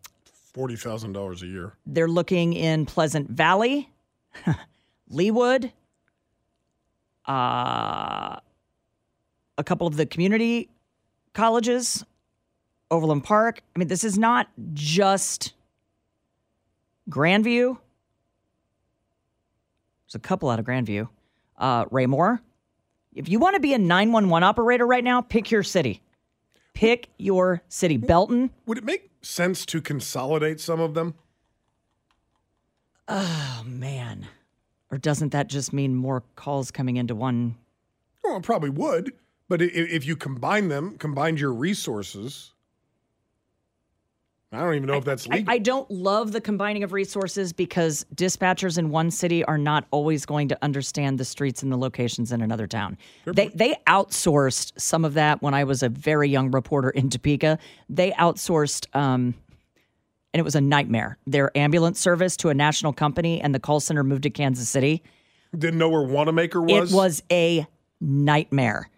[0.53, 1.73] forty thousand dollars a year.
[1.85, 3.89] They're looking in Pleasant Valley,
[5.11, 5.71] Leawood,
[7.29, 8.39] uh,
[9.57, 10.69] a couple of the community
[11.33, 12.03] colleges,
[12.89, 13.61] Overland Park.
[13.75, 15.53] I mean, this is not just
[17.09, 17.77] Grandview.
[20.05, 21.07] There's a couple out of Grandview.
[21.57, 22.41] Uh, Raymore.
[23.13, 26.01] If you want to be a 911 operator right now, pick your city.
[26.73, 27.97] Pick your city.
[27.97, 28.49] Belton.
[28.65, 31.13] Would it make sense to consolidate some of them?
[33.07, 34.27] Oh, man.
[34.91, 37.55] Or doesn't that just mean more calls coming into one?
[38.23, 39.13] Well, it probably would,
[39.47, 42.53] but i- i- if you combine them, combined your resources,
[44.51, 45.53] I don't even know if that's I, legal.
[45.53, 50.25] I don't love the combining of resources because dispatchers in one city are not always
[50.25, 52.97] going to understand the streets and the locations in another town.
[53.25, 57.59] They they outsourced some of that when I was a very young reporter in Topeka.
[57.89, 59.35] They outsourced um
[60.33, 61.17] and it was a nightmare.
[61.25, 65.03] Their ambulance service to a national company and the call center moved to Kansas City.
[65.57, 66.91] Didn't know where Wanamaker was.
[66.91, 67.65] It was a
[67.99, 68.89] nightmare.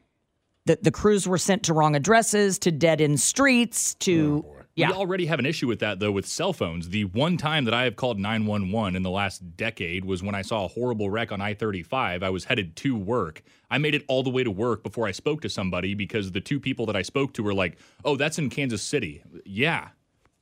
[0.66, 4.90] The the crews were sent to wrong addresses, to dead end streets, to oh, yeah.
[4.90, 6.90] We already have an issue with that though with cell phones.
[6.90, 10.42] The one time that I have called 911 in the last decade was when I
[10.42, 12.24] saw a horrible wreck on I-35.
[12.24, 13.42] I was headed to work.
[13.70, 16.42] I made it all the way to work before I spoke to somebody because the
[16.42, 19.90] two people that I spoke to were like, "Oh, that's in Kansas City." Yeah.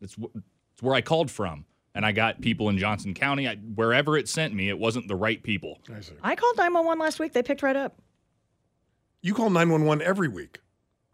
[0.02, 0.38] It's, wh-
[0.80, 1.66] it's where I called from.
[1.94, 3.48] And I got people in Johnson County.
[3.50, 5.80] I, wherever it sent me, it wasn't the right people.
[5.94, 6.14] I see.
[6.24, 7.34] I called 911 last week.
[7.34, 8.00] They picked right up.
[9.22, 10.60] You call 911 every week.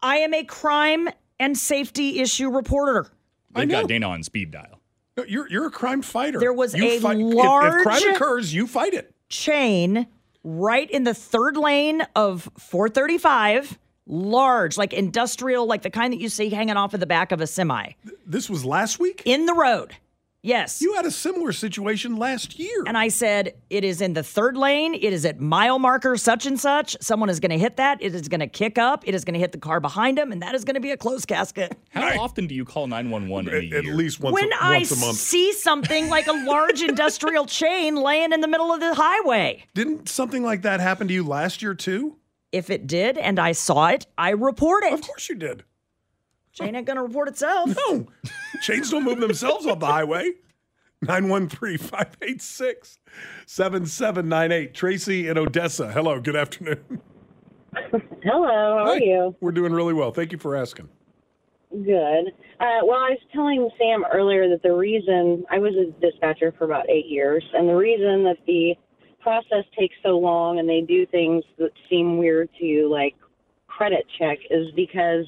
[0.00, 1.08] I am a crime
[1.40, 3.06] and safety issue reporter.
[3.52, 3.80] They've know.
[3.80, 4.80] got Dana on speed dial.
[5.16, 6.38] No, You're you're a crime fighter.
[6.38, 9.12] There was You a fight- if- large- If, crime occurs, you fight it.
[9.28, 10.06] Chain
[10.44, 13.78] right in the third lane of 435.
[14.06, 17.40] Large, like industrial, like the kind that you see hanging off of the back of
[17.40, 17.92] a semi
[18.26, 19.22] This was last week.
[19.24, 19.94] in the road.
[20.42, 20.80] Yes.
[20.80, 22.84] You had a similar situation last year.
[22.86, 24.94] And I said, it is in the third lane.
[24.94, 26.96] It is at mile marker such and such.
[27.00, 28.00] Someone is going to hit that.
[28.00, 29.02] It is going to kick up.
[29.08, 30.30] It is going to hit the car behind him.
[30.30, 31.76] And that is going to be a closed casket.
[31.90, 33.92] How often do you call 911 in a at, year?
[33.92, 35.16] at least once, when a, I once a month.
[35.16, 39.64] see something like a large industrial chain laying in the middle of the highway.
[39.74, 42.18] Didn't something like that happen to you last year too?
[42.52, 44.92] If it did and I saw it, I report it.
[44.92, 45.64] Of course you did.
[46.52, 47.76] Chain ain't going to report itself.
[47.76, 48.06] No,
[48.62, 50.32] chains don't move themselves off the highway.
[51.02, 52.98] 913 586
[53.46, 54.74] 7798.
[54.74, 55.92] Tracy in Odessa.
[55.92, 57.02] Hello, good afternoon.
[58.22, 59.36] Hello, how are you?
[59.40, 60.10] We're doing really well.
[60.10, 60.88] Thank you for asking.
[61.70, 62.32] Good.
[62.58, 66.64] Uh, well, I was telling Sam earlier that the reason I was a dispatcher for
[66.64, 68.74] about eight years, and the reason that the
[69.26, 73.16] process takes so long and they do things that seem weird to you, like
[73.66, 75.26] credit check, is because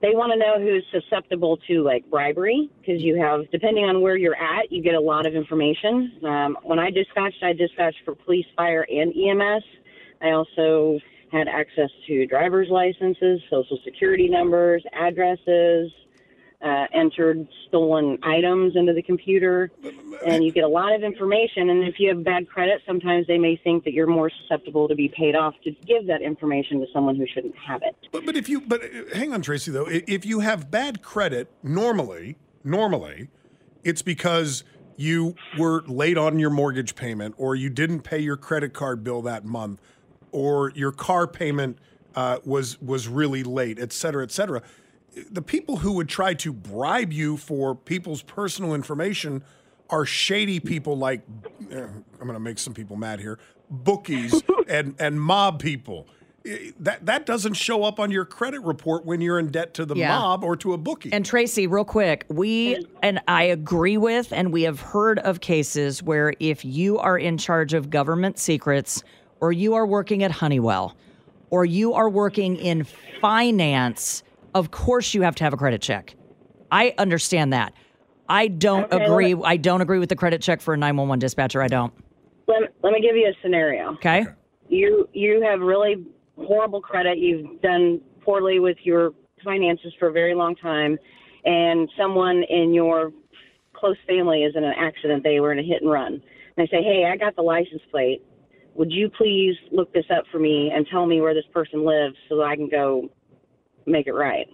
[0.00, 4.16] they want to know who's susceptible to like bribery because you have depending on where
[4.16, 6.12] you're at you get a lot of information.
[6.24, 9.62] Um, when i dispatched i dispatched for police fire and ems
[10.22, 10.98] i also
[11.30, 15.92] had access to driver's licenses social security numbers addresses
[16.62, 19.70] uh, entered stolen items into the computer
[20.26, 23.38] and you get a lot of information and if you have bad credit sometimes they
[23.38, 26.86] may think that you're more susceptible to be paid off to give that information to
[26.92, 29.86] someone who shouldn't have it But, but if you, but uh, hang on, Tracy, though,
[29.88, 33.28] if you have bad credit, normally, normally,
[33.82, 34.62] it's because
[34.96, 39.22] you were late on your mortgage payment or you didn't pay your credit card bill
[39.22, 39.80] that month
[40.30, 41.78] or your car payment
[42.14, 44.62] uh, was was really late, et cetera, et cetera.
[45.30, 49.42] The people who would try to bribe you for people's personal information
[49.88, 51.22] are shady people like
[51.70, 53.38] eh, I'm going to make some people mad here,
[53.70, 56.06] bookies and and mob people.
[56.46, 59.84] Eh, That that doesn't show up on your credit report when you're in debt to
[59.84, 60.16] the Yeah.
[60.16, 61.12] mob or to a bookie.
[61.12, 66.02] And Tracy, real quick, we and I agree with, and we have heard of cases
[66.04, 69.02] where if you are in charge of government secrets,
[69.40, 70.94] or you are working at Honeywell,
[71.50, 72.84] or you are working in
[73.20, 74.22] finance,
[74.54, 76.14] of course you have to have a credit check.
[76.70, 77.72] I understand that.
[78.28, 79.34] I don't Okay, agree.
[79.34, 81.62] let- I don't agree with the credit check for a 911 dispatcher.
[81.62, 81.92] I don't.
[82.46, 84.24] let, let me give you a scenario Okay.
[84.68, 86.04] you you have really
[86.36, 87.18] horrible credit.
[87.18, 89.12] You've done poorly with your
[89.44, 90.98] finances for a very long time,
[91.44, 93.12] and someone in your
[93.72, 95.22] close family is in an accident.
[95.24, 96.14] They were in a hit and run.
[96.14, 96.22] And
[96.56, 98.22] they say, "Hey, I got the license plate.
[98.74, 102.16] Would you please look this up for me and tell me where this person lives
[102.28, 103.08] so that I can go
[103.90, 104.46] make it right?"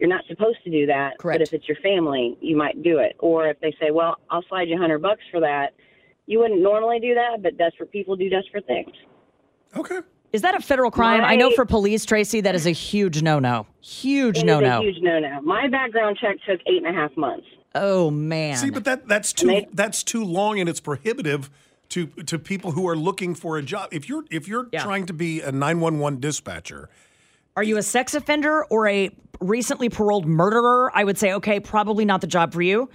[0.00, 1.38] You're not supposed to do that, Correct.
[1.38, 3.14] but if it's your family, you might do it.
[3.20, 5.72] Or if they say, "Well, I'll slide you a hundred bucks for that,"
[6.26, 8.90] you wouldn't normally do that, but desperate people do desperate things.
[9.76, 10.00] okay.
[10.32, 11.22] Is that a federal crime?
[11.24, 13.66] I know for police, Tracy, that is a huge no-no.
[13.80, 14.78] Huge It is no-no.
[14.80, 15.40] a huge no-no.
[15.42, 17.46] My background check took eight and a half months.
[17.76, 18.56] oh man.
[18.56, 21.50] See, but that that's too they- that's too long and it's prohibitive
[21.90, 23.88] to to people who are looking for a job.
[23.92, 24.82] If you're if you're Yeah.
[24.82, 26.88] trying to be a 911 dispatcher,
[27.56, 30.90] Are you a sex offender or a recently paroled murderer?
[30.94, 32.88] I would say, okay, probably not the job for you.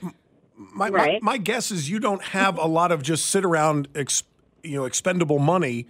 [0.55, 1.21] my, Right.
[1.23, 4.23] my my guess is you don't have a lot of just sit around ex,
[4.63, 5.87] you know expendable money.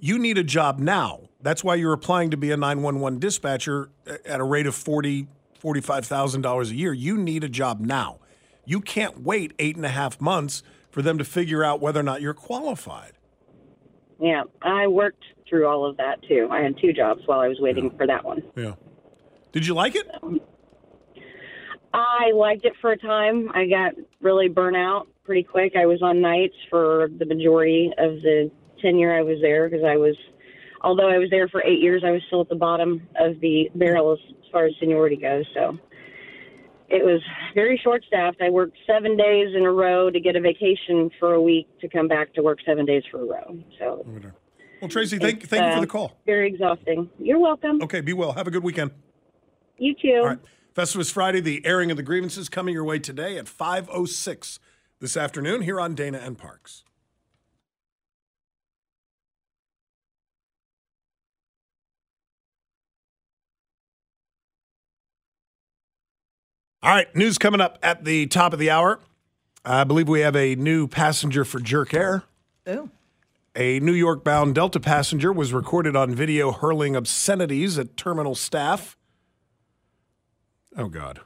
[0.00, 1.28] You need a job now.
[1.42, 3.90] That's why you're applying to be a 911 dispatcher
[4.24, 5.28] at a rate of 40
[5.62, 6.92] $45,000 a year.
[6.92, 8.20] You need a job now.
[8.66, 12.02] You can't wait eight and a half months for them to figure out whether or
[12.02, 13.12] not you're qualified.
[14.20, 16.48] Yeah, I worked through all of that too.
[16.50, 18.42] I had two jobs while I was waiting for that one.
[18.56, 18.74] Yeah.
[19.52, 20.06] Did you like it?
[21.94, 23.50] I liked it for a time.
[23.54, 25.72] I got really burnt out pretty quick.
[25.76, 28.50] I was on nights for the majority of the
[28.82, 30.14] tenure I was there because I was,
[30.82, 33.70] although I was there for eight years, I was still at the bottom of the
[33.74, 35.44] barrel as, as far as seniority goes.
[35.54, 35.78] So
[36.88, 37.20] it was
[37.54, 38.40] very short staffed.
[38.40, 41.88] I worked seven days in a row to get a vacation for a week to
[41.88, 43.58] come back to work seven days for a row.
[43.78, 44.06] So
[44.80, 46.20] Well, Tracy, thank, it's, thank you for uh, the call.
[46.26, 47.08] Very exhausting.
[47.18, 47.82] You're welcome.
[47.82, 48.32] Okay, be well.
[48.32, 48.90] Have a good weekend.
[49.78, 50.18] You too.
[50.20, 50.38] All right.
[50.74, 54.58] Festivus Friday, the airing of the grievances coming your way today at 5.06
[55.00, 56.84] this afternoon here on Dana and Parks.
[66.82, 69.00] All right, news coming up at the top of the hour.
[69.64, 72.22] I believe we have a new passenger for Jerk Air.
[72.68, 72.90] Ooh.
[73.58, 78.98] A New York bound Delta passenger was recorded on video hurling obscenities at terminal staff.
[80.76, 81.20] Oh, God.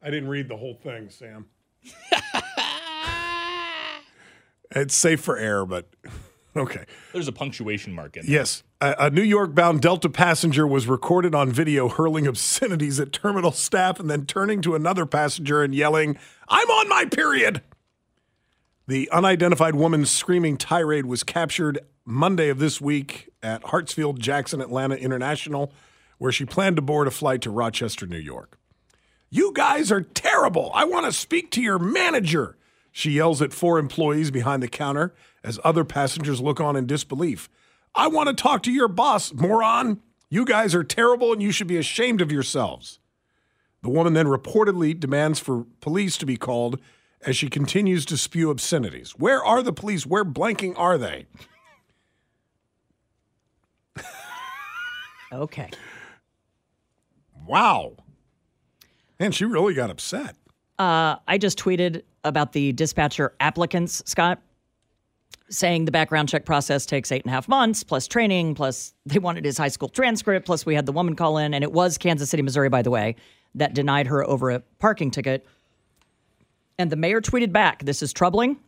[0.00, 1.46] I didn't read the whole thing, Sam.
[4.70, 5.88] it's safe for air, but
[6.56, 6.84] okay.
[7.12, 8.32] There's a punctuation mark in there.
[8.32, 8.62] Yes.
[8.80, 13.50] A, a New York bound Delta passenger was recorded on video hurling obscenities at terminal
[13.50, 16.16] staff and then turning to another passenger and yelling,
[16.48, 17.60] I'm on my period.
[18.88, 24.96] The unidentified woman's screaming tirade was captured Monday of this week at Hartsfield Jackson Atlanta
[24.96, 25.72] International,
[26.18, 28.58] where she planned to board a flight to Rochester, New York.
[29.30, 30.72] You guys are terrible.
[30.74, 32.56] I want to speak to your manager.
[32.90, 35.14] She yells at four employees behind the counter
[35.44, 37.48] as other passengers look on in disbelief.
[37.94, 40.02] I want to talk to your boss, moron.
[40.28, 42.98] You guys are terrible and you should be ashamed of yourselves.
[43.82, 46.80] The woman then reportedly demands for police to be called
[47.24, 49.12] as she continues to spew obscenities.
[49.12, 50.06] Where are the police?
[50.06, 51.26] Where blanking are they?
[55.32, 55.70] Okay.
[57.46, 57.94] Wow.
[59.18, 60.36] And she really got upset.
[60.78, 64.42] Uh, I just tweeted about the dispatcher applicants, Scott,
[65.48, 69.18] saying the background check process takes eight and a half months, plus training, plus they
[69.18, 71.96] wanted his high school transcript, plus we had the woman call in, and it was
[71.98, 73.16] Kansas City, Missouri, by the way,
[73.54, 75.46] that denied her over a parking ticket.
[76.82, 78.58] And the mayor tweeted back, This is troubling.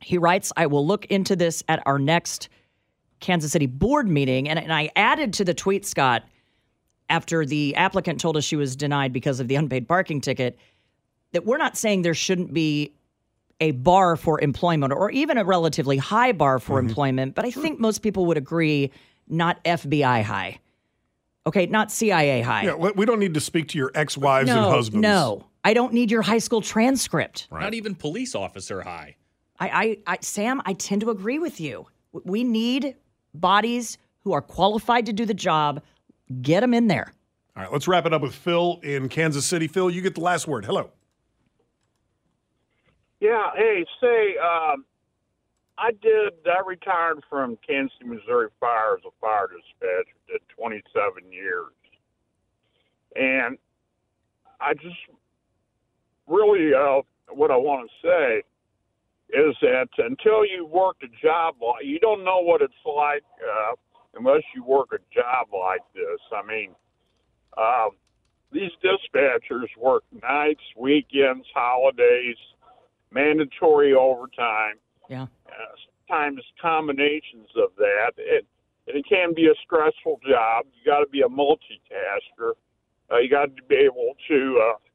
[0.00, 2.48] He writes, I will look into this at our next
[3.18, 4.48] Kansas City board meeting.
[4.48, 6.22] And, and I added to the tweet, Scott,
[7.08, 10.56] after the applicant told us she was denied because of the unpaid parking ticket,
[11.32, 12.92] that we're not saying there shouldn't be
[13.60, 16.88] a bar for employment or even a relatively high bar for mm-hmm.
[16.88, 18.90] employment, but I think most people would agree
[19.28, 20.58] not FBI high.
[21.46, 22.64] Okay, not CIA high.
[22.64, 25.02] Yeah, we don't need to speak to your ex wives no, and husbands.
[25.02, 27.48] No, I don't need your high school transcript.
[27.50, 29.16] Not even police officer high.
[29.60, 31.86] I, I, I, Sam, I tend to agree with you.
[32.24, 32.96] We need
[33.34, 35.82] bodies who are qualified to do the job.
[36.40, 37.12] Get them in there.
[37.56, 39.68] All right, let's wrap it up with Phil in Kansas City.
[39.68, 40.64] Phil, you get the last word.
[40.64, 40.90] Hello.
[43.20, 44.84] Yeah, hey, say, um,
[45.78, 51.30] I did, I retired from Kansas City, Missouri Fire as a fire dispatcher, did 27
[51.30, 51.72] years.
[53.14, 53.58] And
[54.60, 54.96] I just
[56.26, 58.42] really, uh, what I want to say
[59.30, 63.74] is that until you work a job like, you don't know what it's like uh,
[64.14, 66.20] unless you work a job like this.
[66.32, 66.74] I mean,
[67.56, 67.90] um,
[68.52, 72.36] these dispatchers work nights, weekends, holidays,
[73.10, 74.74] mandatory overtime.
[75.08, 75.26] Yeah.
[75.46, 75.74] Uh,
[76.06, 78.12] sometimes combinations of that.
[78.18, 78.46] It,
[78.86, 80.66] and it can be a stressful job.
[80.74, 82.52] You got to be a multitasker.
[83.10, 84.91] Uh, you got to be able to, uh, uh,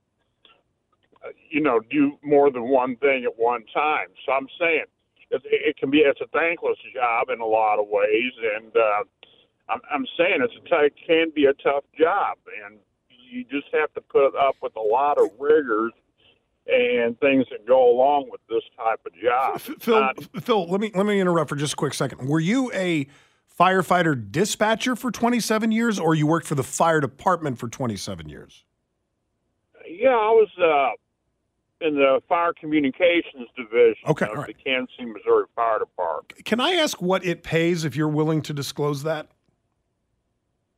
[1.49, 4.07] you know, do more than one thing at one time.
[4.25, 4.85] So I'm saying
[5.31, 9.03] it, it can be it's a thankless job in a lot of ways, and uh,
[9.69, 12.77] I'm, I'm saying it's a t- it can be a tough job, and
[13.09, 15.91] you just have to put up with a lot of rigors
[16.67, 19.59] and things that go along with this type of job.
[19.81, 22.27] Phil, Not- Phil, let me let me interrupt for just a quick second.
[22.27, 23.07] Were you a
[23.59, 28.63] firefighter dispatcher for 27 years, or you worked for the fire department for 27 years?
[29.89, 30.91] Yeah, I was uh,
[31.81, 34.47] in the fire communications division Okay, of right.
[34.47, 36.43] the Kansas City, Missouri Fire Department.
[36.45, 39.27] Can I ask what it pays if you're willing to disclose that?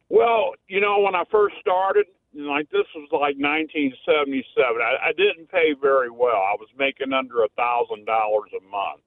[0.09, 4.81] Well, you know, when I first started, like this was like 1977.
[4.81, 6.35] I, I didn't pay very well.
[6.41, 9.01] I was making under a thousand dollars a month.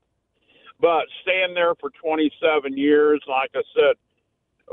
[0.81, 3.95] But staying there for 27 years, like I said,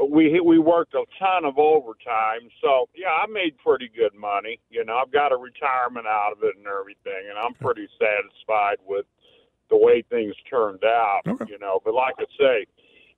[0.09, 2.49] we we worked a ton of overtime.
[2.61, 4.59] So yeah, I made pretty good money.
[4.69, 8.77] You know, I've got a retirement out of it and everything, and I'm pretty satisfied
[8.85, 9.05] with
[9.69, 11.21] the way things turned out.
[11.25, 12.65] You know, but like I say,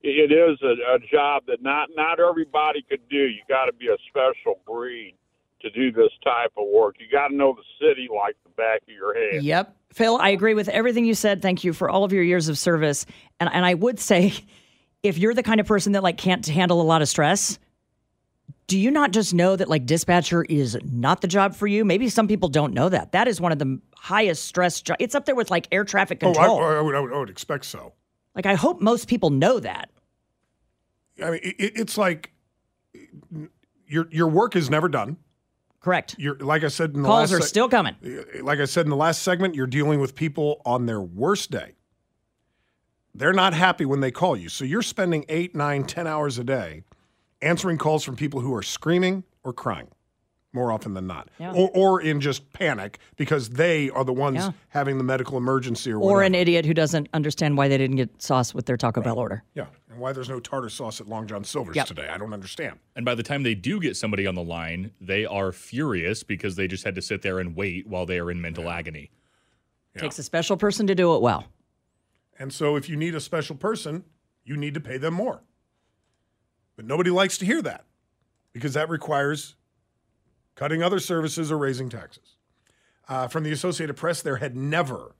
[0.04, 3.18] it is a, a job that not not everybody could do.
[3.18, 5.16] You got to be a special breed
[5.62, 6.96] to do this type of work.
[7.00, 9.44] You got to know the city like the back of your head.
[9.44, 9.76] Yep.
[9.94, 11.42] Phil, I agree with everything you said.
[11.42, 13.06] Thank you for all of your years of service.
[13.40, 14.34] And and I would say
[15.04, 17.60] if you're the kind of person that like can't handle a lot of stress,
[18.68, 21.84] do you not just know that like dispatcher is not the job for you?
[21.84, 23.12] Maybe some people don't know that.
[23.12, 24.98] That is one of the highest stress jobs.
[25.00, 26.60] It's up there with like air traffic oh, control.
[26.60, 27.94] Oh, I, I, would, I, would, I would expect so.
[28.36, 29.90] like I hope most people know that.
[31.22, 32.32] I mean, it, it's like
[33.88, 35.18] your your work is never done.
[35.82, 36.16] Correct.
[36.18, 37.96] You're like I said in the Calls last are seg- still coming.
[38.42, 41.74] Like I said in the last segment, you're dealing with people on their worst day.
[43.14, 46.44] They're not happy when they call you, so you're spending eight, nine, ten hours a
[46.44, 46.84] day
[47.42, 49.88] answering calls from people who are screaming or crying,
[50.54, 51.52] more often than not, Yeah.
[51.54, 54.52] or or in just panic because they are the ones Yeah.
[54.70, 56.22] having the medical emergency or Or whatever.
[56.22, 59.44] an idiot who doesn't understand why they didn't get sauce with their Taco Bell order.
[59.56, 61.88] yeah, and why there's no tartar sauce at Long John Silver's Yep.
[61.88, 62.08] today?
[62.08, 62.80] I don't understand.
[62.96, 66.56] And by the time they do get somebody on the line, they are furious because
[66.56, 69.10] they just had to sit there and wait while they are in mental agony.
[69.98, 71.46] Takes a special person to do it well.
[72.42, 74.04] And so if you need a special person,
[74.44, 75.44] you need to pay them more.
[76.76, 77.86] But nobody likes to hear that
[78.52, 79.56] because that requires
[80.56, 82.38] cutting other services or raising taxes.
[83.08, 85.16] Uh, from the Associated Press, there had never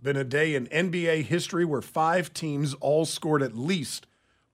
[0.00, 4.06] been a day in NBA history where five teams all scored at least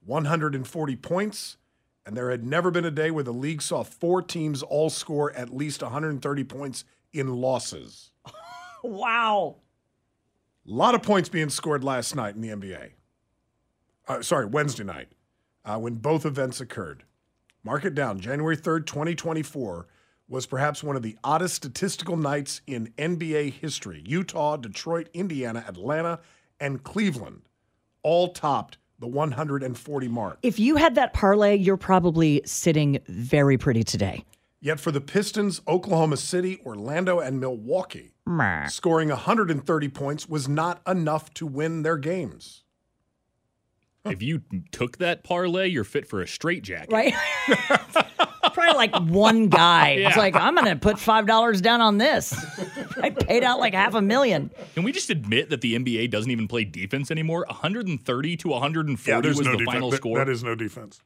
[0.03, 1.57] 140 points,
[2.03, 5.31] and there had never been a day where the league saw four teams all score
[5.33, 8.09] at least 130 points in losses.
[8.83, 9.57] wow.
[10.69, 12.89] A lot of points being scored last night in the NBA.
[14.05, 15.07] Uh, sorry, Wednesday night,
[15.63, 17.03] uh, when both events occurred.
[17.63, 18.19] Mark it down.
[18.19, 19.87] January 3rd, 2024
[20.27, 24.03] was perhaps one of the oddest statistical nights in NBA history.
[24.05, 26.19] Utah, Detroit, Indiana, Atlanta,
[26.59, 27.43] and Cleveland
[28.03, 30.37] all topped the 140 mark.
[30.43, 34.25] If you had that parlay, you're probably sitting very pretty today.
[34.59, 38.67] Yet for the Pistons, Oklahoma City, Orlando, and Milwaukee, Meh.
[38.67, 42.63] scoring 130 points was not enough to win their games.
[44.05, 44.41] If you
[44.71, 46.91] took that parlay, you're fit for a straight jacket.
[46.91, 47.13] Right?
[48.53, 49.89] Probably like one guy.
[49.89, 52.33] It's like, I'm going to put $5 down on this.
[53.01, 54.49] I paid out like half a million.
[54.73, 57.45] Can we just admit that the NBA doesn't even play defense anymore?
[57.49, 59.73] 130 to 140 Yeah, was no the defense.
[59.73, 60.17] final That- score.
[60.17, 61.01] that is no defense.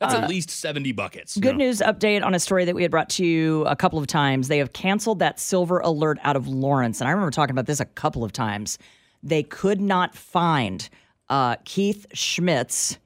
[0.00, 1.36] That's Uh, at least 70 buckets.
[1.36, 4.06] Good news update on a story that we had brought to you a couple of
[4.06, 4.48] times.
[4.48, 7.00] They have canceled that silver alert out of Lawrence.
[7.00, 8.78] And I remember talking about this a couple of times.
[9.22, 10.88] They could not find
[11.28, 12.98] uh, Keith Schmitz,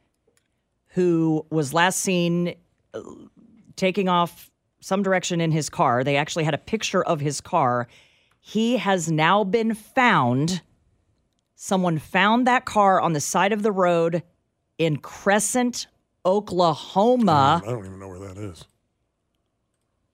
[0.88, 2.54] who was last seen
[2.94, 3.00] uh,
[3.74, 6.04] taking off some direction in his car.
[6.04, 7.88] They actually had a picture of his car.
[8.40, 10.62] He has now been found.
[11.56, 14.22] Someone found that car on the side of the road
[14.78, 15.86] in Crescent,
[16.26, 17.62] Oklahoma.
[17.64, 18.64] I don't even know where that is.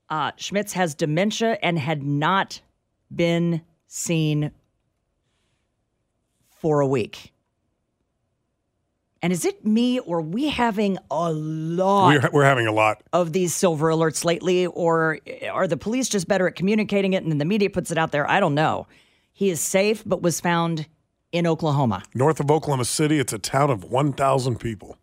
[0.09, 2.61] Uh, Schmitz has dementia and had not
[3.15, 4.51] been seen
[6.51, 7.33] for a week.
[9.23, 13.03] And is it me or are we having a lot We're, we're having a lot.
[13.13, 15.19] of these silver alerts lately, or
[15.53, 18.13] are the police just better at communicating it and then the media puts it out
[18.13, 18.29] there?
[18.29, 18.87] I don't know.
[19.33, 20.87] He is safe, but was found
[21.33, 22.03] in Oklahoma.
[22.15, 24.97] North of Oklahoma City, it's a town of 1,000 people.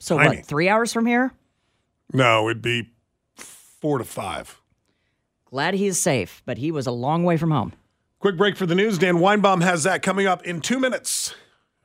[0.00, 0.36] So, Tiny.
[0.36, 1.32] what, three hours from here?
[2.12, 2.90] No, it'd be
[3.36, 4.60] four to five.
[5.44, 7.72] Glad he is safe, but he was a long way from home.
[8.20, 8.98] Quick break for the news.
[8.98, 11.34] Dan Weinbaum has that coming up in two minutes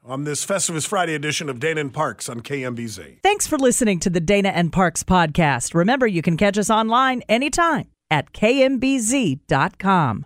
[0.04, 3.22] on this Festivus Friday edition of Dana and Parks on KMBZ.
[3.24, 5.74] Thanks for listening to the Dana and Parks podcast.
[5.74, 10.26] Remember, you can catch us online anytime at kmbz.com.